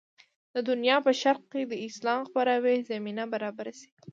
د 0.53 0.55
دنیا 0.69 0.97
په 1.05 1.11
شرق 1.21 1.43
کې 1.51 1.61
د 1.71 1.73
اسلام 1.87 2.19
خپراوي 2.27 2.77
زمینه 2.89 3.23
برابره 3.33 3.71
شي. 3.79 3.89